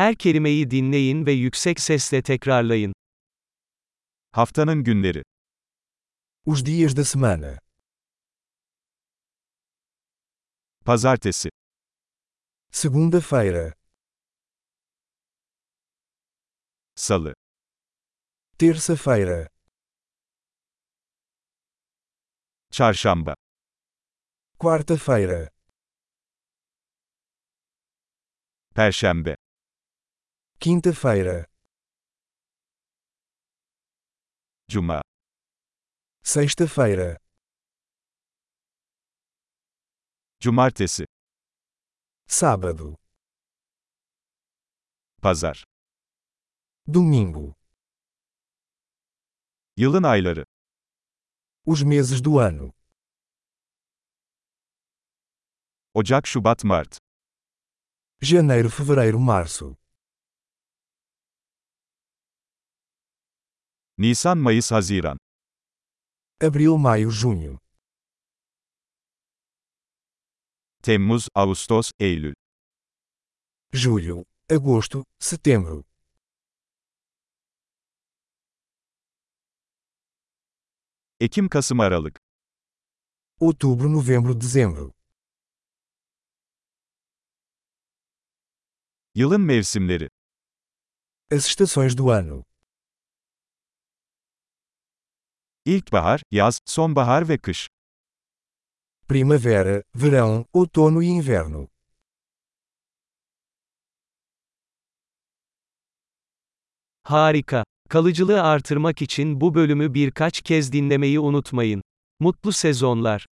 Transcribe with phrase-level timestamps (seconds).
[0.00, 2.92] Her kelimeyi dinleyin ve yüksek sesle tekrarlayın.
[4.32, 5.22] Haftanın günleri.
[6.46, 7.58] Os dias da semana:
[10.84, 11.48] Pazartesi,
[12.72, 13.74] segunda-feira,
[16.94, 17.34] Salı,
[18.58, 19.48] terça-feira,
[22.70, 23.34] Çarşamba,
[24.58, 25.50] quarta-feira,
[28.74, 29.36] Perşembe,
[30.60, 31.46] quinta-feira,
[34.68, 35.00] Cuma,
[36.22, 37.18] sexta-feira,
[40.42, 41.04] Cumartesi,
[42.28, 42.96] sábado,
[45.22, 45.64] Pazar.
[46.86, 47.54] domingo.
[49.76, 50.44] Yılın ayları.
[51.66, 52.72] Os meses do ano:
[55.94, 56.98] Ocak, Şubat, Mart.
[58.22, 59.76] janeiro, fevereiro, março,
[64.00, 65.18] Nisan, Mayıs, Haziran.
[66.40, 67.58] abril, maio, junho,
[70.82, 72.34] Temmuz, Ağustos, Eylül.
[73.72, 75.84] julho, agosto, setembro,
[81.20, 82.20] Ekim, Kasım, Aralık.
[83.40, 84.92] outubro, novembro, dezembro.
[89.14, 90.08] Yılın mevsimleri.
[91.32, 92.44] As estações do ano:
[95.64, 97.68] İlkbahar, yaz, sonbahar ve kış.
[99.08, 101.66] primavera, verão, outono e inverno.
[107.02, 107.64] Harika.
[107.88, 111.82] Kalıcılığı artırmak için bu bölümü birkaç kez dinlemeyi unutmayın.
[112.20, 113.26] Mutlu sezonlar.